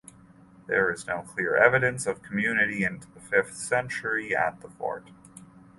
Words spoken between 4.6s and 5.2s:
the fort.